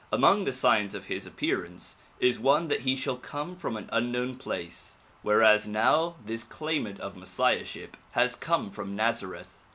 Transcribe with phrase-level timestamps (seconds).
[0.11, 4.33] Among the signs of his appearance is one that he shall come from an unknown
[4.33, 9.61] place whereas now this claimant of messiahship has come from Nazareth.